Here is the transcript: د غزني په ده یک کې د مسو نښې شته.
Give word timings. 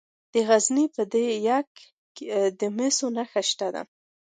د 0.33 0.35
غزني 0.47 0.85
په 0.95 1.01
ده 1.11 1.19
یک 1.49 1.69
کې 2.15 2.25
د 2.59 2.61
مسو 2.77 3.07
نښې 3.15 3.43
شته. 3.49 3.81